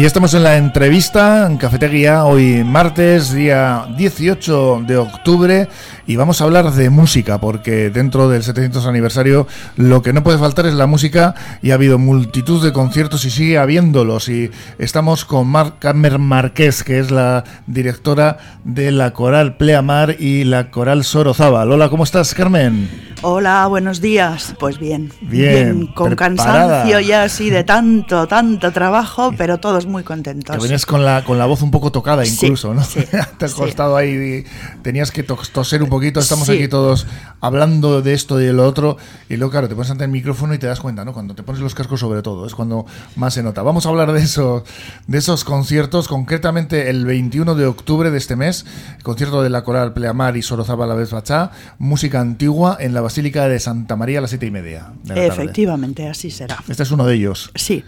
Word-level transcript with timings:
Y 0.00 0.06
estamos 0.06 0.32
en 0.32 0.44
la 0.44 0.56
entrevista 0.56 1.46
en 1.46 1.58
Cafetería, 1.58 2.24
hoy 2.24 2.64
martes, 2.64 3.34
día 3.34 3.84
18 3.98 4.84
de 4.86 4.96
octubre, 4.96 5.68
y 6.06 6.16
vamos 6.16 6.40
a 6.40 6.44
hablar 6.44 6.72
de 6.72 6.88
música, 6.88 7.38
porque 7.38 7.90
dentro 7.90 8.30
del 8.30 8.42
700 8.42 8.86
aniversario 8.86 9.46
lo 9.76 10.00
que 10.00 10.14
no 10.14 10.22
puede 10.22 10.38
faltar 10.38 10.64
es 10.64 10.72
la 10.72 10.86
música, 10.86 11.34
y 11.60 11.72
ha 11.72 11.74
habido 11.74 11.98
multitud 11.98 12.64
de 12.64 12.72
conciertos 12.72 13.26
y 13.26 13.30
sigue 13.30 13.58
habiéndolos. 13.58 14.30
Y 14.30 14.50
estamos 14.78 15.26
con 15.26 15.48
Mar 15.48 15.74
Carmen 15.78 16.18
Marqués, 16.18 16.82
que 16.82 16.98
es 16.98 17.10
la 17.10 17.44
directora 17.66 18.38
de 18.64 18.92
la 18.92 19.10
Coral 19.10 19.58
Pleamar 19.58 20.16
y 20.18 20.44
la 20.44 20.70
Coral 20.70 21.04
Sorozábal. 21.04 21.72
Hola, 21.72 21.90
¿cómo 21.90 22.04
estás, 22.04 22.32
Carmen? 22.32 22.88
Hola, 23.22 23.66
buenos 23.66 24.00
días. 24.00 24.54
Pues 24.58 24.78
bien, 24.78 25.12
bien, 25.20 25.88
con 25.88 26.16
cansancio 26.16 27.00
ya 27.00 27.24
así 27.24 27.50
de 27.50 27.64
tanto, 27.64 28.26
tanto 28.26 28.72
trabajo, 28.72 29.32
pero 29.36 29.58
todo 29.58 29.78
muy 29.86 30.04
contentos. 30.04 30.56
Que 30.56 30.62
venías 30.62 30.86
con 30.86 31.04
la, 31.04 31.22
con 31.22 31.38
la 31.38 31.44
voz 31.44 31.60
un 31.60 31.70
poco 31.70 31.92
tocada 31.92 32.24
incluso, 32.26 32.72
¿no? 32.72 32.82
Te 33.38 33.44
has 33.44 33.54
costado 33.54 33.96
ahí, 33.96 34.44
tenías 34.82 35.10
que 35.10 35.22
toser 35.22 35.82
un 35.82 35.90
poquito, 35.90 36.20
estamos 36.20 36.48
aquí 36.48 36.66
todos 36.66 37.06
hablando 37.40 38.00
de 38.00 38.14
esto 38.14 38.40
y 38.40 38.44
de 38.44 38.52
lo 38.54 38.66
otro, 38.66 38.96
y 39.28 39.36
luego 39.36 39.50
claro, 39.50 39.68
te 39.68 39.74
pones 39.74 39.90
ante 39.90 40.04
el 40.04 40.10
micrófono 40.10 40.54
y 40.54 40.58
te 40.58 40.66
das 40.66 40.80
cuenta, 40.80 41.04
¿no? 41.04 41.12
Cuando 41.12 41.34
te 41.34 41.42
pones 41.42 41.60
los 41.60 41.74
cascos 41.74 42.00
sobre 42.00 42.22
todo, 42.22 42.46
es 42.46 42.54
cuando 42.54 42.86
más 43.16 43.34
se 43.34 43.42
nota. 43.42 43.62
Vamos 43.62 43.86
a 43.86 43.90
hablar 43.90 44.12
de 44.12 44.20
eso, 44.20 44.64
de 45.06 45.18
esos 45.18 45.44
conciertos, 45.44 46.08
concretamente 46.08 46.90
el 46.90 47.04
21 47.04 47.54
de 47.54 47.66
octubre 47.66 48.10
de 48.10 48.18
este 48.18 48.36
mes, 48.36 48.66
concierto 49.02 49.42
de 49.42 49.50
la 49.50 49.62
Coral 49.62 49.92
Pleamar 49.92 50.36
y 50.36 50.42
Sorozaba 50.42 50.86
la 50.86 50.94
vez 50.94 51.10
Bachá, 51.10 51.50
música 51.78 52.20
antigua 52.20 52.76
en 52.80 52.94
la 52.94 53.00
Basílica 53.10 53.48
de 53.48 53.58
Santa 53.58 53.96
María 53.96 54.18
a 54.18 54.20
las 54.20 54.30
siete 54.30 54.46
y 54.46 54.52
media. 54.52 54.92
Efectivamente, 55.16 56.06
así 56.06 56.30
será. 56.30 56.62
Este 56.68 56.84
es 56.84 56.92
uno 56.92 57.04
de 57.04 57.16
ellos. 57.16 57.50
Sí. 57.56 57.82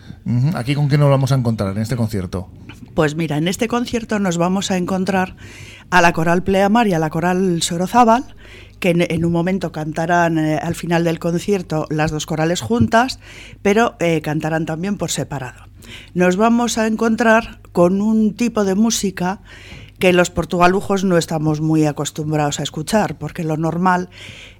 Aquí 0.54 0.74
con 0.74 0.88
quién 0.88 1.00
nos 1.00 1.10
vamos 1.10 1.30
a 1.30 1.36
encontrar 1.36 1.78
este 1.78 1.94
concierto? 1.94 2.50
Pues 2.92 3.14
mira, 3.14 3.36
en 3.36 3.46
este 3.46 3.68
concierto 3.68 4.18
nos 4.18 4.36
vamos 4.36 4.72
a 4.72 4.76
encontrar 4.76 5.36
a 5.90 6.02
la 6.02 6.12
coral 6.12 6.42
Pleamar 6.42 6.88
y 6.88 6.94
a 6.94 6.98
la 6.98 7.08
coral 7.08 7.62
Sorozábal, 7.62 8.34
que 8.80 8.90
en, 8.98 9.24
un 9.24 9.30
momento 9.30 9.70
cantarán 9.70 10.38
eh, 10.38 10.58
al 10.60 10.74
final 10.74 11.04
del 11.04 11.20
concierto 11.20 11.86
las 11.88 12.10
dos 12.10 12.26
corales 12.26 12.60
juntas, 12.60 13.20
pero 13.62 13.94
eh, 14.00 14.22
cantarán 14.22 14.66
también 14.66 14.98
por 14.98 15.12
separado. 15.12 15.66
Nos 16.14 16.34
vamos 16.34 16.78
a 16.78 16.88
encontrar 16.88 17.60
con 17.70 18.02
un 18.02 18.34
tipo 18.34 18.64
de 18.64 18.74
música 18.74 19.40
que 20.02 20.12
los 20.12 20.30
portugalujos 20.30 21.04
no 21.04 21.16
estamos 21.16 21.60
muy 21.60 21.86
acostumbrados 21.86 22.58
a 22.58 22.64
escuchar, 22.64 23.18
porque 23.18 23.44
lo 23.44 23.56
normal 23.56 24.08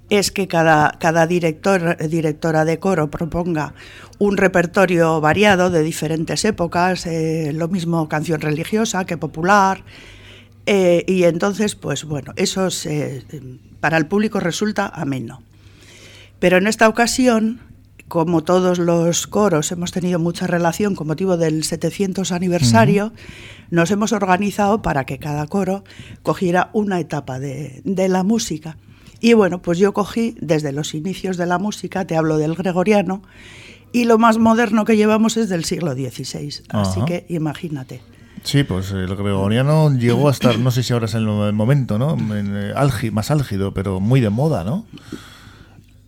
es 0.09 0.31
que 0.31 0.47
cada, 0.47 0.97
cada 1.01 1.27
director, 1.27 1.97
directora 2.07 2.63
de 2.63 2.79
coro 2.79 3.11
proponga 3.11 3.73
un 4.19 4.37
repertorio 4.37 5.19
variado 5.19 5.69
de 5.69 5.83
diferentes 5.83 6.45
épocas, 6.45 7.05
eh, 7.07 7.51
lo 7.53 7.67
mismo 7.67 8.07
canción 8.07 8.39
religiosa 8.39 9.03
que 9.03 9.17
popular, 9.17 9.83
eh, 10.65 11.03
y 11.07 11.25
entonces, 11.25 11.75
pues 11.75 12.05
bueno, 12.05 12.31
eso 12.37 12.69
para 13.81 13.97
el 13.97 14.05
público 14.05 14.39
resulta 14.39 14.87
ameno. 14.87 15.43
Pero 16.39 16.55
en 16.55 16.67
esta 16.67 16.87
ocasión, 16.87 17.59
como 18.07 18.43
todos 18.43 18.79
los 18.79 19.27
coros 19.27 19.71
hemos 19.71 19.91
tenido 19.91 20.19
mucha 20.19 20.47
relación 20.47 20.95
con 20.95 21.07
motivo 21.07 21.37
del 21.37 21.63
700 21.63 22.31
aniversario, 22.31 23.13
nos 23.69 23.91
hemos 23.91 24.11
organizado 24.11 24.81
para 24.81 25.05
que 25.05 25.19
cada 25.19 25.47
coro 25.47 25.83
cogiera 26.21 26.69
una 26.73 26.99
etapa 26.99 27.39
de, 27.39 27.81
de 27.83 28.09
la 28.09 28.23
música. 28.23 28.77
Y 29.19 29.33
bueno, 29.33 29.61
pues 29.61 29.77
yo 29.77 29.93
cogí 29.93 30.35
desde 30.41 30.73
los 30.73 30.93
inicios 30.93 31.37
de 31.37 31.45
la 31.45 31.57
música, 31.57 32.05
te 32.05 32.17
hablo 32.17 32.37
del 32.37 32.55
gregoriano, 32.55 33.23
y 33.93 34.05
lo 34.05 34.17
más 34.17 34.37
moderno 34.37 34.85
que 34.85 34.97
llevamos 34.97 35.37
es 35.37 35.47
del 35.49 35.63
siglo 35.63 35.93
XVI. 35.93 36.63
Así 36.69 37.01
que 37.05 37.25
imagínate. 37.29 38.01
Sí, 38.43 38.63
pues 38.63 38.91
el 38.91 39.15
gregoriano 39.15 39.95
llegó 39.95 40.27
a 40.27 40.31
estar, 40.31 40.59
no 40.59 40.71
sé 40.71 40.83
si 40.83 40.91
ahora 40.91 41.05
es 41.05 41.13
el 41.13 41.25
momento, 41.25 41.97
¿no? 41.97 42.17
Eh, 42.33 43.11
más 43.11 43.31
álgido, 43.31 43.73
pero 43.73 44.01
muy 44.01 44.19
de 44.19 44.29
moda, 44.29 44.63
¿no? 44.63 44.85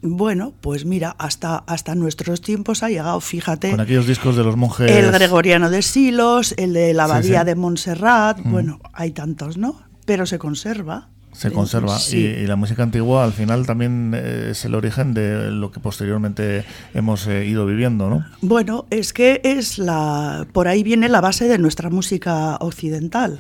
Bueno, 0.02 0.54
pues 0.62 0.86
mira, 0.86 1.16
hasta, 1.18 1.58
hasta 1.58 1.96
nuestros 1.96 2.42
tiempos 2.42 2.84
ha 2.84 2.90
llegado, 2.90 3.20
fíjate. 3.22 3.72
Con 3.72 3.80
aquellos 3.80 4.08
discos 4.08 4.36
de 4.36 4.44
los 4.44 4.56
monjes. 4.56 4.92
El 4.92 5.12
Gregoriano 5.12 5.70
de 5.70 5.82
Silos, 5.82 6.54
el 6.58 6.74
de 6.74 6.94
la 6.94 7.06
Abadía 7.06 7.44
de 7.44 7.56
Montserrat, 7.56 8.40
mm. 8.40 8.52
bueno, 8.52 8.80
hay 8.94 9.12
tantos, 9.12 9.58
¿no? 9.58 9.82
Pero 10.06 10.26
se 10.26 10.38
conserva 10.38 11.10
se 11.36 11.52
conserva. 11.52 11.98
Y, 12.12 12.46
la 12.46 12.56
música 12.56 12.84
antigua 12.84 13.24
al 13.24 13.34
final 13.34 13.66
también 13.66 14.14
eh, 14.16 14.50
es 14.52 14.66
el 14.66 14.76
origen 14.76 15.14
de 15.14 15.52
lo 15.52 15.72
que 15.72 15.80
posteriormente 15.80 16.64
hemos 16.94 17.28
eh, 17.28 17.46
ido 17.46 17.66
viviendo, 17.66 18.10
¿no? 18.10 18.26
Bueno, 18.42 18.86
es 18.90 19.14
que 19.14 19.42
es 19.44 19.78
la 19.78 20.48
por 20.54 20.68
ahí 20.68 20.84
viene 20.84 21.10
la 21.10 21.22
base 21.22 21.48
de 21.48 21.58
nuestra 21.58 21.90
música 21.90 22.58
occidental. 22.58 23.38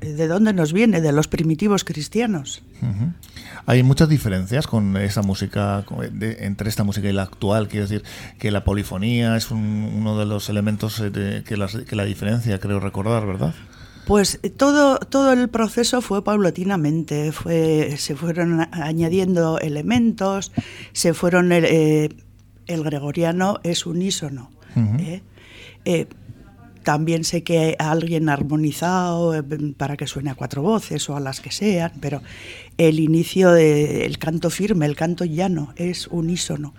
¿De 0.00 0.26
dónde 0.28 0.52
nos 0.52 0.72
viene? 0.72 1.00
De 1.00 1.12
los 1.12 1.28
primitivos 1.28 1.84
cristianos. 1.84 2.62
Hay 3.66 3.82
muchas 3.82 4.08
diferencias 4.08 4.66
con 4.66 4.96
esa 4.96 5.22
música, 5.22 5.84
entre 6.20 6.68
esta 6.68 6.84
música 6.84 7.08
y 7.08 7.12
la 7.12 7.22
actual. 7.22 7.68
Quiero 7.68 7.86
decir 7.86 8.04
que 8.38 8.50
la 8.50 8.64
polifonía 8.64 9.36
es 9.36 9.50
uno 9.50 10.18
de 10.18 10.26
los 10.26 10.48
elementos 10.48 11.00
eh, 11.00 11.42
que, 11.44 11.84
que 11.84 11.96
la 11.96 12.04
diferencia, 12.04 12.58
creo 12.58 12.80
recordar, 12.80 13.26
¿verdad? 13.26 13.54
Pues 14.06 14.38
eh, 14.44 14.50
todo, 14.50 14.98
todo 14.98 15.32
el 15.32 15.48
proceso 15.48 16.00
fue 16.00 16.22
paulatinamente, 16.22 17.32
fue, 17.32 17.96
se 17.98 18.14
fueron 18.14 18.68
añadiendo 18.70 19.58
elementos, 19.58 20.52
se 20.92 21.12
fueron 21.12 21.50
el, 21.50 21.64
eh, 21.64 22.08
el 22.68 22.84
gregoriano 22.84 23.58
es 23.64 23.84
unísono. 23.84 24.50
¿eh? 25.84 26.06
también 26.84 27.24
sé 27.24 27.42
que 27.42 27.74
alguien 27.80 28.28
ha 28.28 28.34
armonizado 28.34 29.34
para 29.76 29.96
que 29.96 30.06
suene 30.06 30.30
a 30.30 30.34
cuatro 30.36 30.62
voces 30.62 31.08
o 31.10 31.16
a 31.16 31.20
las 31.20 31.40
que 31.40 31.50
sean, 31.50 31.92
pero 32.00 32.22
el 32.78 33.00
inicio 33.00 33.50
del 33.50 34.18
canto 34.18 34.50
firme, 34.50 34.86
el 34.86 34.94
canto 34.94 35.24
llano, 35.24 35.72
es 35.76 36.06
unísono 36.06 36.74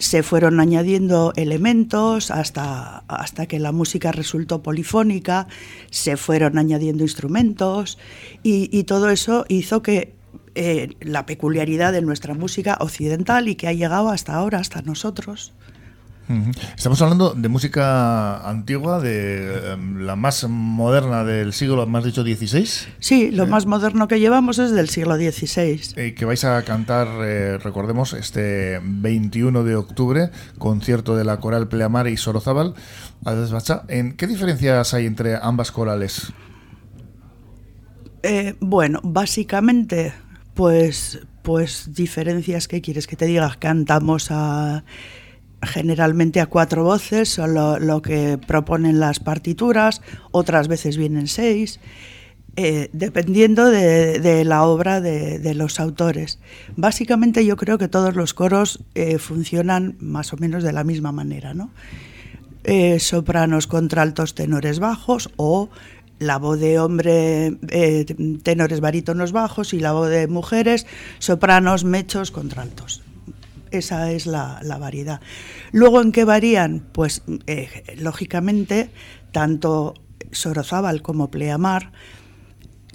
se 0.00 0.22
fueron 0.22 0.60
añadiendo 0.60 1.34
elementos 1.36 2.30
hasta, 2.30 3.04
hasta 3.06 3.46
que 3.46 3.58
la 3.58 3.70
música 3.70 4.12
resultó 4.12 4.62
polifónica, 4.62 5.46
se 5.90 6.16
fueron 6.16 6.56
añadiendo 6.56 7.04
instrumentos 7.04 7.98
y, 8.42 8.82
todo 8.84 9.10
eso 9.10 9.44
hizo 9.48 9.82
que 9.82 10.14
eh, 10.54 10.96
la 11.00 11.26
peculiaridad 11.26 11.92
de 11.92 12.00
nuestra 12.00 12.32
música 12.32 12.78
occidental 12.80 13.46
y 13.46 13.56
que 13.56 13.68
ha 13.68 13.74
llegado 13.74 14.08
hasta 14.08 14.34
ahora, 14.34 14.58
hasta 14.58 14.80
nosotros, 14.80 15.52
Estamos 16.76 17.02
hablando 17.02 17.34
de 17.34 17.48
música 17.48 18.48
antigua, 18.48 19.00
de 19.00 19.72
em, 19.72 19.98
la 19.98 20.14
más 20.14 20.46
moderna 20.48 21.24
del 21.24 21.52
siglo, 21.52 21.84
más 21.88 22.04
dicho, 22.04 22.22
XVI. 22.22 22.66
Sí, 23.00 23.32
lo 23.32 23.44
eh. 23.44 23.46
más 23.46 23.66
moderno 23.66 24.06
que 24.06 24.20
llevamos 24.20 24.60
es 24.60 24.70
del 24.70 24.88
siglo 24.88 25.16
XVI. 25.16 25.80
Eh, 25.96 26.14
que 26.14 26.24
vais 26.24 26.44
a 26.44 26.62
cantar, 26.62 27.08
eh, 27.24 27.58
recordemos, 27.58 28.12
este 28.12 28.80
21 28.82 29.64
de 29.64 29.74
octubre, 29.74 30.30
concierto 30.58 31.16
de 31.16 31.24
la 31.24 31.38
coral 31.40 31.66
Pleamar 31.66 32.06
y 32.06 32.16
Sorozábal. 32.16 32.74
¿En 33.88 34.16
qué 34.16 34.26
diferencias 34.28 34.94
hay 34.94 35.06
entre 35.06 35.36
ambas 35.36 35.72
corales? 35.72 36.32
bueno, 38.60 39.00
básicamente, 39.02 40.12
pues, 40.54 41.20
pues 41.42 41.94
diferencias, 41.94 42.68
¿qué 42.68 42.82
quieres 42.82 43.06
que 43.06 43.16
te 43.16 43.24
diga? 43.24 43.56
Cantamos 43.58 44.30
a 44.30 44.84
generalmente 45.62 46.40
a 46.40 46.46
cuatro 46.46 46.84
voces, 46.84 47.28
son 47.28 47.54
lo, 47.54 48.02
que 48.02 48.38
proponen 48.38 49.00
las 49.00 49.20
partituras, 49.20 50.00
otras 50.30 50.68
veces 50.68 50.96
vienen 50.96 51.26
seis, 51.28 51.80
eh, 52.56 52.88
dependiendo 52.92 53.66
de, 53.66 54.44
la 54.44 54.64
obra 54.64 55.00
de, 55.00 55.54
los 55.54 55.78
autores. 55.78 56.38
Básicamente 56.76 57.44
yo 57.44 57.56
creo 57.56 57.78
que 57.78 57.88
todos 57.88 58.16
los 58.16 58.34
coros 58.34 58.82
eh, 58.94 59.18
funcionan 59.18 59.96
más 60.00 60.32
o 60.32 60.36
menos 60.36 60.62
de 60.62 60.72
la 60.72 60.84
misma 60.84 61.12
manera, 61.12 61.54
¿no? 61.54 61.70
Eh, 62.64 62.98
sopranos, 62.98 63.66
contraltos, 63.66 64.34
tenores 64.34 64.80
bajos 64.80 65.30
o 65.36 65.70
la 66.18 66.36
voz 66.36 66.60
de 66.60 66.78
hombre, 66.78 67.56
tenores 68.42 68.80
barítonos 68.80 69.32
bajos 69.32 69.72
y 69.72 69.80
la 69.80 69.92
voz 69.92 70.10
de 70.10 70.26
mujeres, 70.26 70.86
sopranos, 71.18 71.84
mechos, 71.84 72.30
contraltos. 72.30 73.02
Esa 73.70 74.10
es 74.12 74.26
la, 74.26 74.60
variedad. 74.80 75.20
Luego, 75.72 76.02
¿en 76.02 76.12
qué 76.12 76.24
varían? 76.24 76.84
Pues, 76.92 77.22
eh, 77.46 77.96
lógicamente, 77.98 78.90
tanto 79.32 79.94
Sorozábal 80.32 81.02
como 81.02 81.30
Pleamar, 81.30 81.92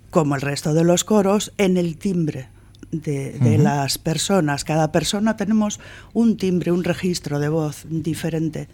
como 0.10 0.36
el 0.36 0.42
resto 0.42 0.74
de 0.74 0.84
los 0.84 1.04
coros, 1.04 1.54
en 1.58 1.78
el 1.78 1.98
timbre 1.98 2.50
de, 2.92 3.58
las 3.58 3.98
personas. 3.98 4.64
Cada 4.64 4.92
persona 4.92 5.38
tenemos 5.38 5.80
un 6.14 6.38
timbre, 6.38 6.72
un 6.72 6.84
registro 6.84 7.40
de 7.40 7.50
voz 7.50 7.86
diferente. 7.90 8.68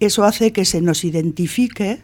Eso 0.00 0.24
hace 0.24 0.52
que 0.52 0.64
se 0.64 0.80
nos 0.80 1.04
identifique, 1.04 2.02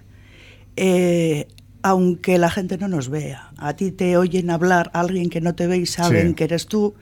eh, 0.77 1.49
aunque 1.83 2.39
la 2.39 2.51
gente 2.51 2.79
no 2.79 2.89
nos 2.89 3.09
vea. 3.09 3.53
A 3.57 3.75
ti 3.75 3.93
te 3.93 4.17
oyen 4.17 4.51
hablar, 4.51 4.91
alguien 4.95 5.31
que 5.31 5.41
no 5.41 5.55
te 5.55 5.67
ve 5.67 5.79
y 5.79 5.87
saben 5.87 6.35
que 6.35 6.45
eres 6.45 6.67
tú 6.67 6.95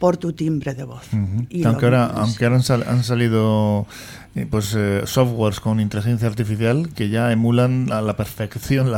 por 0.00 0.16
tu 0.16 0.32
timbre 0.32 0.74
de 0.74 0.82
voz. 0.82 1.06
y 1.50 1.62
aunque, 1.62 1.84
ahora, 1.84 2.06
aunque 2.06 2.46
ahora 2.46 2.56
han, 2.88 3.04
salido 3.04 3.86
eh, 4.34 4.46
pues 4.50 4.74
eh, 4.76 5.02
softwares 5.04 5.60
con 5.60 5.78
inteligencia 5.78 6.26
artificial 6.26 6.88
que 6.94 7.10
ya 7.10 7.30
emulan 7.30 7.92
a 7.92 8.00
la 8.00 8.16
perfección 8.16 8.88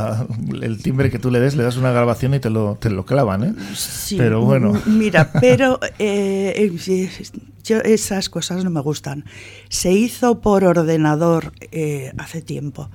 el 0.61 0.81
timbre 0.81 1.11
que 1.11 1.19
tú 1.19 1.29
le 1.29 1.39
des, 1.39 1.55
le 1.55 1.63
das 1.63 1.77
una 1.77 1.91
grabación 1.91 2.33
y 2.33 2.39
te 2.39 2.49
lo, 2.49 2.77
te 2.79 2.89
lo 2.89 3.05
clavan, 3.05 3.43
¿eh? 3.43 3.53
Sí, 3.75 4.15
pero 4.17 4.41
bueno. 4.41 4.73
Mira, 4.85 5.29
pero 5.41 5.79
eh, 5.99 6.71
yo 7.63 7.77
esas 7.79 8.29
cosas 8.29 8.63
no 8.63 8.69
me 8.69 8.79
gustan. 8.79 9.25
Se 9.67 9.91
hizo 9.91 10.39
por 10.39 10.63
ordenador 10.63 11.51
hace 12.17 12.41
tiempo 12.41 12.89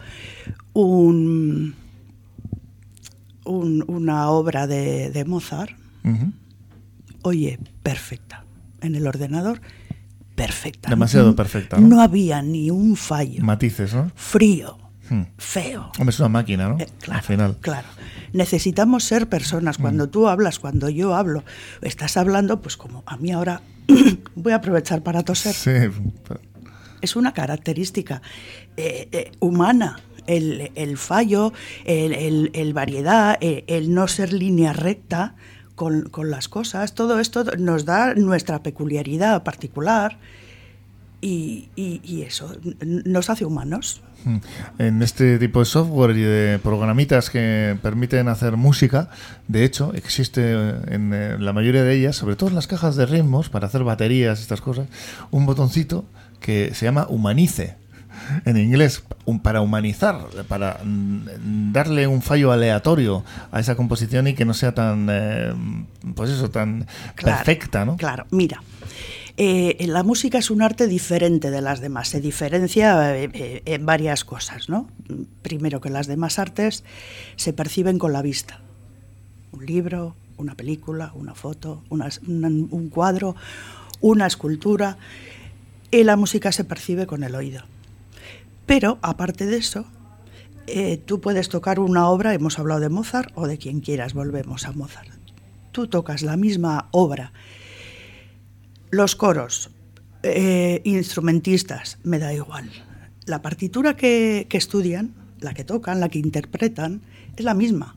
un, 0.72 1.74
una 3.44 4.30
obra 4.30 4.66
de, 4.66 5.24
Mozart. 5.26 5.72
Oye, 7.22 7.58
perfecta. 7.82 8.44
En 8.80 8.94
el 8.94 9.06
ordenador 9.06 9.60
perfecta. 10.38 10.88
Demasiado 10.88 11.34
perfecta. 11.34 11.78
¿no? 11.78 12.00
había 12.00 12.40
ni 12.42 12.70
un 12.70 12.96
fallo. 12.96 13.42
Matices, 13.42 13.92
¿no? 13.92 14.10
Frío, 14.14 14.78
hmm. 15.10 15.22
feo. 15.36 15.90
Hombre, 15.98 16.10
es 16.10 16.20
una 16.20 16.28
máquina, 16.28 16.68
¿no? 16.68 16.78
Eh, 16.78 16.86
claro, 17.00 17.18
Al 17.18 17.24
final. 17.24 17.56
Claro. 17.60 17.88
Necesitamos 18.32 19.04
ser 19.04 19.28
personas. 19.28 19.78
Hmm. 19.78 19.82
Cuando 19.82 20.08
tú 20.08 20.28
hablas, 20.28 20.58
cuando 20.58 20.88
yo 20.88 21.14
hablo, 21.14 21.44
estás 21.82 22.16
hablando, 22.16 22.62
pues 22.62 22.76
como 22.76 23.02
a 23.06 23.16
mí 23.16 23.32
ahora 23.32 23.62
voy 24.36 24.52
a 24.52 24.56
aprovechar 24.56 25.02
para 25.02 25.24
toser. 25.24 25.54
Sí. 25.54 25.70
Es 27.00 27.16
una 27.16 27.34
característica 27.34 28.22
eh, 28.76 29.08
eh, 29.12 29.32
humana. 29.40 30.00
El, 30.26 30.98
fallo, 30.98 31.54
el, 31.86 32.72
variedad, 32.74 33.38
el, 33.40 33.94
no 33.94 34.06
ser 34.08 34.34
línea 34.34 34.74
recta, 34.74 35.36
con, 35.78 36.30
las 36.30 36.48
cosas. 36.48 36.94
Todo 36.94 37.20
esto 37.20 37.44
nos 37.56 37.86
da 37.86 38.14
nuestra 38.14 38.62
peculiaridad 38.62 39.44
particular 39.44 40.18
y, 41.22 41.70
eso 42.26 42.52
nos 42.82 43.30
hace 43.30 43.44
humanos. 43.46 44.02
Hmm. 44.24 44.38
En 44.78 45.02
este 45.02 45.38
tipo 45.38 45.60
de 45.60 45.64
software 45.64 46.16
y 46.16 46.22
de 46.22 46.58
programitas 46.58 47.30
que 47.30 47.78
permiten 47.80 48.28
hacer 48.28 48.56
música, 48.56 49.08
de 49.46 49.64
hecho, 49.64 49.94
existe 49.94 50.52
en 50.52 51.14
eh, 51.14 51.36
la 51.38 51.52
mayoría 51.52 51.84
de 51.84 51.94
ellas, 51.94 52.16
sobre 52.16 52.34
todo 52.34 52.50
en 52.50 52.56
las 52.56 52.66
cajas 52.66 52.96
de 52.96 53.06
ritmos, 53.06 53.48
para 53.48 53.68
hacer 53.68 53.84
baterías, 53.84 54.40
y 54.40 54.42
estas 54.42 54.60
cosas, 54.60 54.88
un 55.30 55.46
botoncito 55.46 56.04
que 56.40 56.74
se 56.74 56.84
llama 56.84 57.06
Humanice 57.08 57.76
en 58.44 58.56
inglés 58.56 59.02
para 59.42 59.60
humanizar, 59.60 60.26
para 60.48 60.80
mm, 60.84 61.72
darle 61.72 62.06
un 62.06 62.22
fallo 62.22 62.52
aleatorio 62.52 63.24
a 63.52 63.60
esa 63.60 63.76
composición 63.76 64.26
y 64.28 64.34
que 64.34 64.44
no 64.44 64.54
sea 64.54 64.72
tan, 64.74 65.08
eh, 65.10 65.52
pues 66.14 66.30
eso, 66.30 66.50
tan 66.50 66.86
perfecta, 67.22 67.84
¿no? 67.84 67.96
Claro, 67.96 68.26
mira. 68.30 68.62
Eh, 69.40 69.86
la 69.86 70.02
música 70.02 70.38
es 70.38 70.50
un 70.50 70.62
arte 70.62 70.88
diferente 70.88 71.52
de 71.52 71.62
las 71.62 71.80
demás, 71.80 72.08
se 72.08 72.20
diferencia 72.20 73.16
eh, 73.16 73.62
en 73.64 73.86
varias 73.86 74.24
cosas, 74.24 74.68
¿no? 74.68 74.88
Primero 75.42 75.80
que 75.80 75.90
las 75.90 76.08
demás 76.08 76.40
artes 76.40 76.82
se 77.36 77.52
perciben 77.52 77.98
con 77.98 78.12
la 78.12 78.20
vista. 78.20 78.60
Un 79.52 79.64
libro, 79.64 80.16
una 80.38 80.54
película, 80.54 81.12
una 81.14 81.34
foto, 81.34 81.84
un 81.90 82.88
cuadro, 82.88 83.36
una 84.00 84.26
escultura. 84.26 84.96
Y 85.90 86.04
la 86.04 86.16
música 86.16 86.52
se 86.52 86.64
percibe 86.64 87.06
con 87.06 87.24
el 87.24 87.34
oído. 87.34 87.62
Pero, 88.68 88.98
aparte 89.00 89.46
de 89.46 89.56
eso, 89.56 89.86
eh, 90.66 90.98
tú 90.98 91.22
puedes 91.22 91.48
tocar 91.48 91.80
una 91.80 92.06
obra, 92.08 92.34
hemos 92.34 92.58
hablado 92.58 92.80
de 92.80 92.90
Mozart 92.90 93.32
o 93.34 93.46
de 93.46 93.56
quien 93.56 93.80
quieras, 93.80 94.12
volvemos 94.12 94.66
a 94.66 94.72
Mozart. 94.72 95.08
Tú 95.72 95.86
tocas 95.86 96.20
la 96.20 96.36
misma 96.36 96.88
obra, 96.90 97.32
los 98.90 99.16
coros, 99.16 99.70
eh, 100.22 100.82
instrumentistas, 100.84 101.98
me 102.02 102.18
da 102.18 102.34
igual. 102.34 102.70
La 103.24 103.40
partitura 103.40 103.96
que, 103.96 104.46
estudian, 104.50 105.14
la 105.40 105.54
que 105.54 105.64
tocan, 105.64 105.98
la 105.98 106.10
que 106.10 106.18
interpretan, 106.18 107.00
es 107.38 107.44
la 107.44 107.54
misma. 107.54 107.96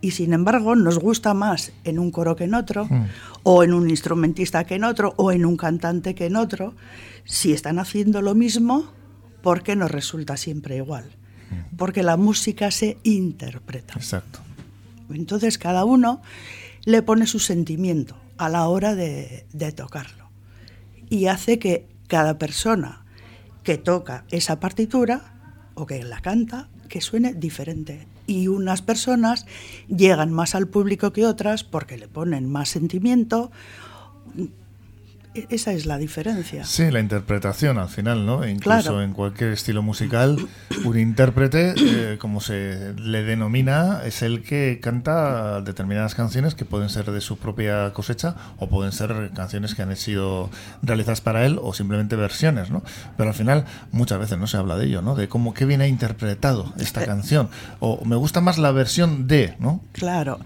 Y 0.00 0.10
sin 0.10 0.32
embargo, 0.32 0.74
nos 0.74 0.98
gusta 0.98 1.32
más 1.32 1.72
en 1.84 2.00
un 2.00 2.10
coro 2.10 2.34
que 2.34 2.44
en 2.44 2.54
otro, 2.54 2.86
hmm. 2.86 3.06
o 3.44 3.62
en 3.62 3.72
un 3.72 3.88
instrumentista 3.88 4.64
que 4.64 4.74
en 4.74 4.82
otro, 4.82 5.14
o 5.16 5.30
en 5.30 5.46
un 5.46 5.56
cantante 5.56 6.16
que 6.16 6.26
en 6.26 6.34
otro. 6.34 6.74
Si 7.24 7.52
están 7.52 7.78
haciendo 7.78 8.20
lo 8.20 8.34
mismo, 8.34 8.96
porque 9.42 9.76
nos 9.76 9.90
resulta 9.90 10.36
siempre 10.36 10.76
igual. 10.76 11.10
Porque 11.76 12.02
la 12.02 12.16
música 12.16 12.70
se 12.70 12.98
interpreta. 13.04 13.94
Exacto. 13.94 14.40
Entonces 15.10 15.58
cada 15.58 15.84
uno 15.84 16.20
le 16.84 17.02
pone 17.02 17.26
su 17.26 17.38
sentimiento 17.38 18.16
a 18.36 18.48
la 18.48 18.68
hora 18.68 18.94
de, 18.94 19.46
tocarlo. 19.74 20.30
Y 21.08 21.26
hace 21.26 21.58
que 21.58 21.88
cada 22.08 22.38
persona 22.38 23.04
que 23.62 23.78
toca 23.78 24.24
esa 24.30 24.60
partitura 24.60 25.34
o 25.74 25.86
que 25.86 26.02
la 26.02 26.20
canta, 26.20 26.68
que 26.88 27.00
suene 27.00 27.34
diferente. 27.34 28.06
Y 28.26 28.48
unas 28.48 28.82
personas 28.82 29.46
llegan 29.88 30.32
más 30.32 30.54
al 30.54 30.68
público 30.68 31.12
que 31.12 31.26
otras 31.26 31.64
porque 31.64 31.96
le 31.96 32.08
ponen 32.08 32.50
más 32.50 32.68
sentimiento 32.68 33.50
esa 35.48 35.72
es 35.72 35.86
la 35.86 35.98
diferencia. 35.98 36.64
Sí, 36.64 36.90
la 36.90 37.00
interpretación 37.00 37.78
al 37.78 37.88
final, 37.88 38.26
¿no? 38.26 38.46
Incluso 38.46 39.02
en 39.02 39.12
cualquier 39.12 39.50
estilo 39.52 39.82
musical, 39.82 40.38
un 40.84 40.98
intérprete, 40.98 41.74
eh, 41.76 42.18
como 42.18 42.40
se 42.40 42.94
le 42.98 43.22
denomina, 43.22 44.02
es 44.04 44.22
el 44.22 44.42
que 44.42 44.80
canta 44.82 45.60
determinadas 45.60 46.14
canciones 46.14 46.54
que 46.54 46.64
pueden 46.64 46.88
ser 46.88 47.10
de 47.10 47.20
su 47.20 47.38
propia 47.38 47.92
cosecha 47.92 48.36
o 48.58 48.68
pueden 48.68 48.92
ser 48.92 49.30
canciones 49.34 49.74
que 49.74 49.82
han 49.82 49.94
sido 49.96 50.50
realizadas 50.82 51.20
para 51.20 51.46
él 51.46 51.58
o 51.62 51.72
simplemente 51.72 52.16
versiones, 52.16 52.70
¿no? 52.70 52.82
Pero 53.16 53.30
al 53.30 53.34
final 53.34 53.64
muchas 53.92 54.18
veces 54.18 54.38
no 54.38 54.46
se 54.46 54.56
habla 54.56 54.76
de 54.76 54.86
ello, 54.86 55.02
¿no? 55.02 55.14
De 55.14 55.28
cómo 55.28 55.54
qué 55.54 55.64
viene 55.64 55.88
interpretado 55.88 56.72
esta 56.78 57.02
eh. 57.02 57.06
canción 57.06 57.48
o 57.80 58.04
me 58.04 58.16
gusta 58.16 58.40
más 58.40 58.58
la 58.58 58.72
versión 58.72 59.26
de, 59.26 59.54
¿no? 59.58 59.82
Claro. 59.92 60.38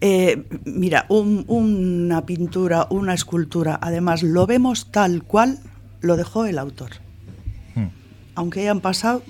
Eh, 0.00 0.44
mira, 0.64 1.06
una 1.08 2.24
pintura, 2.24 2.86
una 2.90 3.14
escultura, 3.14 3.78
además 3.82 4.22
lo 4.32 4.46
vemos 4.46 4.90
tal 4.90 5.22
cual 5.22 5.58
lo 6.00 6.16
dejó 6.16 6.46
el 6.46 6.58
autor. 6.58 6.90
Hmm. 7.74 7.88
Aunque 8.34 8.60
hayan 8.60 8.80
pasado 8.80 9.22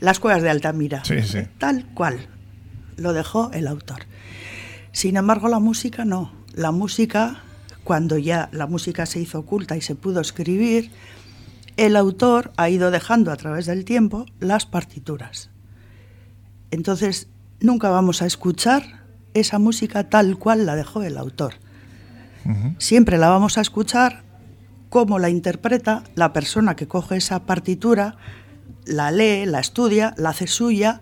las 0.00 0.20
cuevas 0.20 0.42
de 0.42 0.50
Altamira, 0.50 1.02
tal 1.58 1.86
cual 1.94 2.28
lo 2.96 3.12
dejó 3.12 3.50
el 3.52 3.66
autor. 3.66 4.06
Sin 4.92 5.16
embargo, 5.16 5.48
la 5.48 5.58
música 5.58 6.04
no. 6.04 6.32
La 6.54 6.70
música, 6.70 7.42
cuando 7.82 8.16
ya 8.16 8.48
la 8.52 8.66
música 8.66 9.06
se 9.06 9.20
hizo 9.20 9.40
oculta 9.40 9.76
y 9.76 9.80
se 9.80 9.94
pudo 9.94 10.20
escribir, 10.20 10.90
el 11.76 11.96
autor 11.96 12.52
ha 12.56 12.70
ido 12.70 12.90
dejando 12.90 13.32
a 13.32 13.36
través 13.36 13.66
del 13.66 13.84
tiempo 13.84 14.26
las 14.38 14.66
partituras. 14.66 15.50
Entonces, 16.70 17.28
nunca 17.60 17.90
vamos 17.90 18.22
a 18.22 18.26
escuchar 18.26 19.04
esa 19.34 19.58
música 19.58 20.08
tal 20.08 20.38
cual 20.38 20.66
la 20.66 20.76
dejó 20.76 21.02
el 21.02 21.18
autor. 21.18 21.54
Siempre 22.78 23.18
la 23.18 23.28
vamos 23.28 23.58
a 23.58 23.60
escuchar 23.60 24.22
como 24.90 25.18
la 25.18 25.28
interpreta 25.28 26.04
la 26.14 26.32
persona 26.32 26.76
que 26.76 26.86
coge 26.86 27.16
esa 27.16 27.46
partitura, 27.46 28.16
la 28.84 29.10
lee, 29.10 29.46
la 29.46 29.60
estudia, 29.60 30.14
la 30.16 30.30
hace 30.30 30.46
suya 30.46 31.00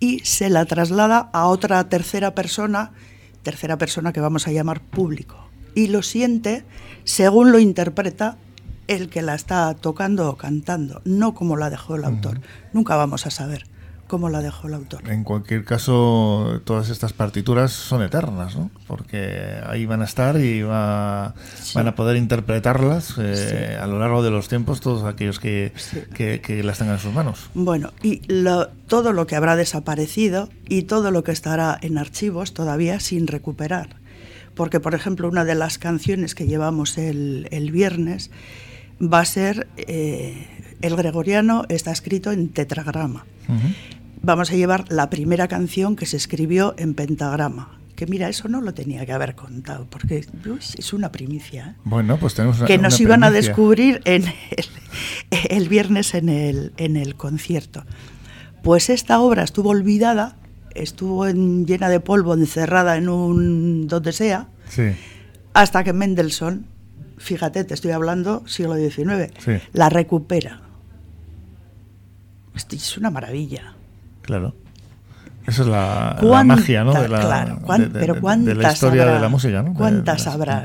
y 0.00 0.20
se 0.20 0.50
la 0.50 0.64
traslada 0.64 1.30
a 1.32 1.46
otra 1.46 1.88
tercera 1.88 2.34
persona, 2.34 2.92
tercera 3.42 3.78
persona 3.78 4.12
que 4.12 4.20
vamos 4.20 4.48
a 4.48 4.52
llamar 4.52 4.80
público. 4.80 5.48
Y 5.74 5.88
lo 5.88 6.02
siente 6.02 6.64
según 7.04 7.52
lo 7.52 7.58
interpreta 7.58 8.36
el 8.88 9.08
que 9.08 9.22
la 9.22 9.36
está 9.36 9.72
tocando 9.74 10.28
o 10.28 10.36
cantando, 10.36 11.00
no 11.04 11.34
como 11.34 11.56
la 11.56 11.70
dejó 11.70 11.94
el 11.94 12.04
autor. 12.04 12.40
Nunca 12.72 12.96
vamos 12.96 13.26
a 13.26 13.30
saber 13.30 13.66
cómo 14.10 14.28
la 14.28 14.42
dejó 14.42 14.66
el 14.66 14.74
autor. 14.74 15.08
En 15.08 15.22
cualquier 15.22 15.64
caso, 15.64 16.60
todas 16.64 16.90
estas 16.90 17.12
partituras 17.12 17.70
son 17.70 18.02
eternas, 18.02 18.56
¿no? 18.56 18.68
Porque 18.88 19.60
ahí 19.64 19.86
van 19.86 20.02
a 20.02 20.04
estar 20.04 20.36
y 20.40 20.64
van 20.64 21.32
a 21.86 21.94
poder 21.94 22.16
interpretarlas 22.16 23.14
eh, 23.18 23.78
a 23.80 23.86
lo 23.86 24.00
largo 24.00 24.24
de 24.24 24.32
los 24.32 24.48
tiempos 24.48 24.80
todos 24.80 25.04
aquellos 25.04 25.38
que, 25.38 25.72
las 26.64 26.78
tengan 26.78 26.96
en 26.96 27.00
sus 27.00 27.12
manos. 27.12 27.50
Bueno, 27.54 27.92
y 28.02 28.22
todo 28.88 29.12
lo 29.12 29.28
que 29.28 29.36
habrá 29.36 29.54
desaparecido 29.54 30.48
y 30.68 30.82
todo 30.82 31.12
lo 31.12 31.22
que 31.22 31.30
estará 31.30 31.78
en 31.80 31.96
archivos 31.96 32.52
todavía 32.52 32.98
sin 32.98 33.28
recuperar. 33.28 33.90
Porque, 34.56 34.80
por 34.80 34.96
ejemplo, 34.96 35.28
una 35.28 35.44
de 35.44 35.54
las 35.54 35.78
canciones 35.78 36.34
que 36.34 36.48
llevamos 36.48 36.98
el, 36.98 37.70
viernes 37.72 38.32
va 39.00 39.20
a 39.20 39.24
ser... 39.24 39.68
Eh, 39.76 40.48
el 40.82 40.96
gregoriano 40.96 41.66
está 41.68 41.92
escrito 41.92 42.32
en 42.32 42.48
tetragrama 42.48 43.26
vamos 44.22 44.50
a 44.50 44.54
llevar 44.54 44.84
la 44.90 45.10
primera 45.10 45.48
canción 45.48 45.96
que 45.96 46.06
se 46.06 46.16
escribió 46.16 46.74
en 46.78 46.94
pentagrama. 46.94 47.78
Que 47.96 48.06
mira, 48.06 48.28
eso 48.28 48.48
no 48.48 48.62
lo 48.62 48.72
tenía 48.72 49.04
que 49.04 49.12
haber 49.12 49.34
contado, 49.34 49.86
porque 49.90 50.24
es 50.78 50.92
una 50.92 51.12
primicia. 51.12 51.76
¿eh? 51.76 51.80
Bueno, 51.84 52.16
pues 52.16 52.34
tenemos 52.34 52.58
una, 52.58 52.66
Que 52.66 52.78
nos 52.78 52.98
iban 53.00 53.24
a 53.24 53.30
descubrir 53.30 54.00
en 54.04 54.24
el, 55.50 55.68
viernes 55.68 56.14
en 56.14 56.30
el, 56.30 56.72
en 56.78 56.96
el 56.96 57.14
concierto. 57.14 57.84
Pues 58.62 58.88
esta 58.88 59.20
obra 59.20 59.42
estuvo 59.42 59.70
olvidada, 59.70 60.36
estuvo 60.74 61.26
llena 61.26 61.88
de 61.90 62.00
polvo, 62.00 62.34
encerrada 62.34 62.96
en 62.96 63.08
un 63.10 63.86
donde 63.86 64.12
sea, 64.12 64.48
hasta 65.52 65.84
que 65.84 65.92
Mendelssohn 65.92 66.66
fíjate, 67.20 67.64
te 67.64 67.74
estoy 67.74 67.92
hablando 67.92 68.42
siglo 68.48 68.74
XIX, 68.74 69.30
la 69.72 69.88
recupera. 69.88 70.62
Esto 72.54 72.74
es 72.76 72.96
una 72.96 73.10
maravilla. 73.10 73.74
Claro. 74.30 74.54
Esa 75.46 75.62
es 75.62 75.68
la, 75.68 76.44
magia, 76.44 76.84
¿no? 76.84 76.92
De 76.92 77.08
la, 77.08 77.20
claro, 77.20 77.58
pero 77.92 78.20
¿cuántas 78.20 78.46
de 78.46 78.62
la 78.62 78.72
historia 78.72 79.06
de 79.06 79.18
la 79.18 79.28
música, 79.28 79.62
¿no? 79.62 79.74
¿Cuántas 79.74 80.26
habrá? 80.28 80.62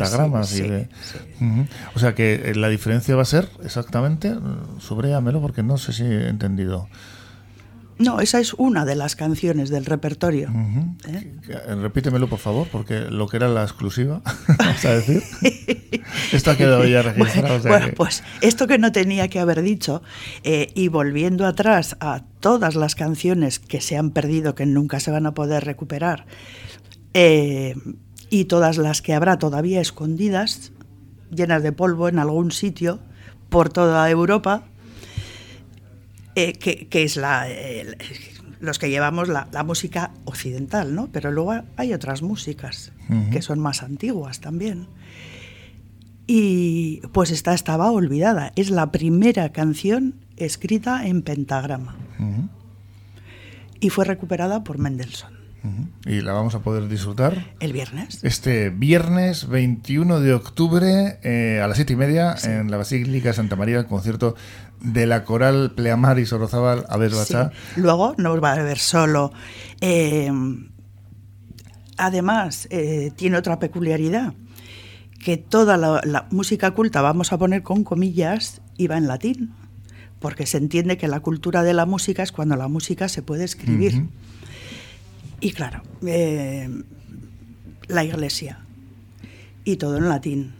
O 1.96 2.00
sea 2.00 2.14
que 2.14 2.52
eh, 2.52 2.56
la 2.56 2.70
diferencia 2.70 3.16
va 3.16 3.24
a 3.24 3.26
ser 3.26 3.50
exactamente, 3.64 4.36
mm, 4.36 4.80
subréamelo 4.80 5.42
porque 5.42 5.64
no 5.64 5.78
sé 5.78 5.94
si 5.94 6.04
he 6.04 6.28
entendido. 6.28 6.88
No, 7.98 8.20
esa 8.20 8.40
es 8.40 8.54
una 8.54 8.84
de 8.84 8.96
las 8.96 9.16
canciones 9.16 9.70
del 9.70 9.86
repertorio. 9.86 10.52
¿eh? 11.08 11.76
Repítemelo, 11.82 12.28
por 12.28 12.40
favor, 12.40 12.68
porque 12.70 13.02
lo 13.10 13.28
que 13.28 13.38
era 13.38 13.48
la 13.48 13.64
exclusiva, 13.64 14.22
vamos 14.58 14.86
a 14.86 14.96
decir. 14.96 15.24
esto 16.34 16.52
ha 16.52 16.58
quedado 16.58 16.86
ya 16.86 17.02
registrado. 17.02 17.62
Bueno, 17.62 17.88
pues 17.96 18.24
esto 18.42 18.68
que 18.68 18.78
no 18.78 18.92
tenía 18.92 19.30
que 19.30 19.40
haber 19.40 19.62
dicho, 19.62 20.04
eh, 20.44 20.72
y 20.76 20.90
volviendo 20.90 21.46
atrás 21.46 21.96
a 22.02 22.24
todas 22.42 22.76
las 22.76 22.96
canciones 22.96 23.60
que 23.60 23.80
se 23.80 23.98
han 23.98 24.12
perdido, 24.12 24.56
que 24.56 24.66
nunca 24.66 25.00
se 25.00 25.12
van 25.12 25.26
a 25.26 25.34
poder 25.34 25.64
recuperar, 25.64 26.26
eh, 27.14 27.76
y 28.30 28.46
todas 28.46 28.78
las 28.78 29.02
que 29.02 29.14
habrá 29.14 29.40
todavía 29.40 29.80
escondidas, 29.80 30.74
llenas 31.32 31.64
de 31.64 31.72
polvo 31.72 32.10
en 32.10 32.20
algún 32.20 32.52
sitio 32.52 33.00
por 33.50 33.70
toda 33.70 34.10
Europa, 34.10 34.64
eh, 36.36 36.54
que, 36.54 37.04
es 37.04 37.18
la, 37.18 37.48
los 38.60 38.80
que 38.80 38.90
llevamos 38.90 39.30
la, 39.30 39.64
música 39.66 40.12
occidental, 40.26 40.94
¿no? 40.94 41.10
Pero 41.12 41.32
luego 41.32 41.54
hay 41.78 41.94
otras 41.94 42.22
músicas 42.22 42.92
que 43.32 43.42
son 43.42 43.60
más 43.60 43.84
antiguas 43.84 44.42
también. 44.42 44.88
Y 46.28 47.02
pues 47.12 47.32
esta 47.32 47.54
estaba 47.54 47.92
olvidada. 47.92 48.52
Es 48.56 48.70
la 48.70 48.92
primera 48.92 49.50
canción 49.52 50.16
escrita 50.38 51.06
en 51.08 51.22
pentagrama. 51.22 51.96
Y 53.80 53.90
fue 53.90 54.06
recuperada 54.06 54.64
por 54.64 54.80
Mendelssohn. 54.80 55.45
Y 56.06 56.22
la 56.22 56.34
vamos 56.34 56.56
a 56.56 56.60
poder 56.60 56.88
disfrutar. 56.88 57.54
El 57.60 57.74
viernes. 57.74 58.24
Este 58.24 58.70
viernes 58.70 59.48
21 59.48 60.20
de 60.20 60.34
octubre 60.34 61.20
eh, 61.24 61.62
a 61.64 61.68
las 61.68 61.78
siete 61.78 61.94
y 61.94 61.96
media 61.96 62.36
en 62.44 62.70
la 62.70 62.78
Basílica 62.78 63.30
de 63.30 63.34
Santa 63.34 63.56
María, 63.56 63.80
el 63.80 63.86
concierto 63.86 64.36
de 64.82 65.06
la 65.06 65.24
coral 65.24 65.74
Pleamar 65.76 66.24
Sorozábal 66.26 66.86
a 66.90 66.98
ver 66.98 67.12
Luego 67.76 68.14
no 68.18 68.40
va 68.40 68.54
a 68.54 68.64
ver 68.64 68.78
solo. 68.78 69.32
Eh, 69.82 70.32
además, 71.98 72.68
eh, 72.70 73.12
tiene 73.16 73.38
otra 73.38 73.60
peculiaridad, 73.60 74.34
que 75.24 75.38
toda 75.38 75.78
la, 75.78 76.28
música 76.30 76.72
culta, 76.72 77.02
vamos 77.02 77.34
a 77.34 77.38
poner 77.38 77.64
con 77.64 77.84
comillas, 77.84 78.62
iba 78.78 78.98
en 78.98 79.08
latín, 79.08 79.54
porque 80.20 80.46
se 80.46 80.58
entiende 80.58 80.98
que 80.98 81.08
la 81.08 81.20
cultura 81.20 81.64
de 81.64 81.74
la 81.74 81.86
música 81.86 82.24
es 82.24 82.32
cuando 82.32 82.56
la 82.56 82.68
música 82.68 83.10
se 83.10 83.22
puede 83.22 83.44
escribir. 83.44 84.08
Y 85.46 85.52
claro, 85.52 85.84
eh, 86.08 86.68
la 87.88 88.04
iglesia, 88.04 88.66
y 89.64 89.76
todo 89.76 89.98
en 89.98 90.10
latín. 90.10 90.54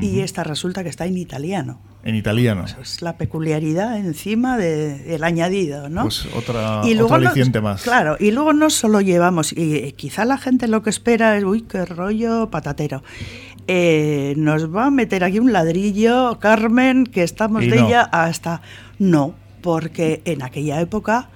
Y 0.00 0.20
esta 0.20 0.44
resulta 0.44 0.84
que 0.84 0.88
está 0.88 1.04
en 1.06 1.18
italiano 1.18 1.80
en 2.04 2.14
italiano. 2.14 2.64
es 2.80 3.02
la 3.02 3.16
peculiaridad 3.16 3.98
encima 3.98 4.56
del 4.56 5.24
añadido, 5.24 5.88
¿no? 5.88 6.02
Pues 6.02 6.26
otra, 6.34 6.82
y 6.84 6.94
luego 6.94 7.18
más. 7.60 7.82
Claro, 7.82 8.16
y 8.20 8.30
luego 8.30 8.52
no 8.52 8.70
solo 8.70 9.00
llevamos, 9.00 9.52
y 9.52 9.92
quizá 9.92 10.24
la 10.24 10.38
gente 10.38 10.68
lo 10.68 10.82
que 10.82 10.90
espera 10.90 11.36
es, 11.36 11.44
uy, 11.44 11.62
qué 11.62 11.84
rollo 11.84 12.50
patatero. 12.50 13.02
Eh, 13.66 14.34
nos 14.36 14.74
va 14.74 14.86
a 14.86 14.90
meter 14.90 15.24
aquí 15.24 15.40
un 15.40 15.52
ladrillo, 15.52 16.38
Carmen, 16.38 17.04
que 17.04 17.22
estamos 17.22 17.62
de 17.62 17.78
ella 17.78 18.02
hasta... 18.02 18.62
No, 18.98 19.34
porque 19.60 20.22
en 20.24 20.42
aquella 20.42 20.80
época 20.80 21.30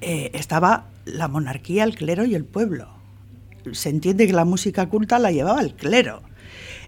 eh, 0.00 0.30
estaba 0.34 0.89
la 1.12 1.28
monarquía, 1.28 1.84
el 1.84 1.94
clero 1.94 2.24
y 2.24 2.34
el 2.34 2.44
pueblo. 2.44 2.88
Se 3.72 3.90
entiende 3.90 4.26
que 4.26 4.32
la 4.32 4.44
música 4.44 4.88
culta 4.88 5.18
la 5.18 5.30
llevaba 5.30 5.60
el 5.60 5.74
clero 5.74 6.22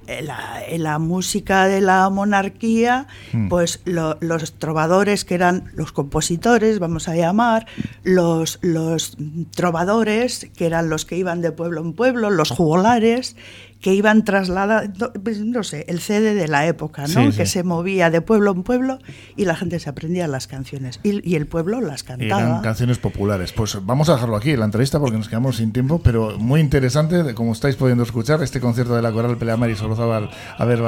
en 0.07 0.83
la, 0.83 0.99
música 0.99 1.67
de 1.67 1.81
la 1.81 2.09
monarquía, 2.11 3.07
hmm. 3.33 3.49
pues 3.49 3.81
los 3.85 4.53
trovadores 4.55 5.25
que 5.25 5.35
eran 5.35 5.71
los 5.75 5.93
compositores, 5.93 6.79
vamos 6.79 7.09
a 7.09 7.15
llamar, 7.15 7.67
los, 8.03 8.59
los 8.63 9.17
trovadores 9.55 10.51
que 10.57 10.67
eran 10.67 10.89
los 10.89 11.05
que 11.05 11.17
iban 11.17 11.41
de 11.41 11.53
pueblo 11.53 11.81
en 11.81 11.93
pueblo, 11.93 12.31
los 12.31 12.51
jugulares 12.51 13.37
que 13.83 13.93
iban 13.93 14.25
trasladando, 14.25 15.13
pues, 15.13 15.41
no 15.41 15.65
sé, 15.65 15.85
el 15.89 16.01
CD 16.01 16.35
de 16.35 16.47
la 16.47 16.67
época, 16.67 17.07
¿no? 17.09 17.33
que 17.33 17.47
se 17.47 17.65
movía 17.65 18.11
de 18.11 18.21
pueblo 18.21 18.53
en 18.53 18.63
pueblo 18.63 18.99
y 19.37 19.45
la 19.45 19.57
gente 19.57 19.81
se 19.81 19.91
aprendía 19.91 20.29
las 20.29 20.47
canciones 20.47 21.01
y, 21.03 21.35
el 21.35 21.47
pueblo 21.47 21.81
las 21.81 22.05
cantaba. 22.05 22.43
eran 22.43 22.63
canciones 22.63 22.99
populares. 22.99 23.53
Pues 23.53 23.85
vamos 23.85 24.09
a 24.09 24.15
dejarlo 24.15 24.37
aquí 24.37 24.57
la 24.57 24.67
entrevista 24.67 25.01
porque 25.01 25.19
nos 25.19 25.29
quedamos 25.29 25.57
sin 25.57 25.73
tiempo, 25.73 26.01
pero 26.01 26.39
muy 26.39 26.61
interesante, 26.61 27.35
como 27.35 27.53
estáis 27.53 27.75
pudiendo 27.75 28.05
escuchar, 28.05 28.41
este 28.43 28.61
concierto 28.61 28.95
de 28.95 29.03
la 29.03 29.11
Coral 29.11 29.37
Peleamar 29.37 29.69
y 29.71 29.75
Solozabal 29.75 30.31
a 30.57 30.65
ver 30.65 30.81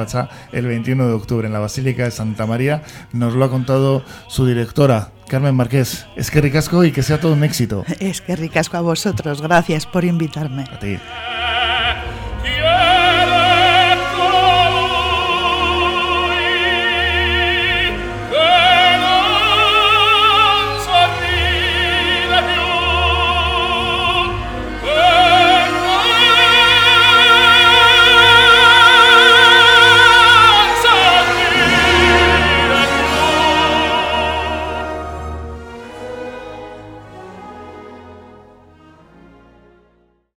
el 0.52 0.66
21 0.66 1.08
de 1.08 1.12
octubre 1.12 1.46
en 1.48 1.52
la 1.52 1.58
Basílica 1.58 2.04
de 2.04 2.12
Santa 2.12 2.46
María. 2.46 2.82
Nos 3.12 3.34
lo 3.34 3.44
ha 3.44 3.50
contado 3.50 4.04
su 4.28 4.46
directora, 4.46 5.10
Carmen 5.26 5.56
Marqués, 5.56 6.06
es 6.14 6.30
que 6.30 6.40
ricasco 6.40 6.84
y 6.84 6.92
que 6.92 7.02
sea 7.02 7.18
todo 7.18 7.32
un 7.32 7.42
éxito. 7.42 7.84
Es 7.98 8.20
que 8.20 8.36
ricasco 8.36 8.76
a 8.76 8.82
vosotros, 8.82 9.42
gracias 9.42 9.86
por 9.86 10.04
invitarme. 10.04 10.64
A 10.70 10.78
ti. 10.78 10.98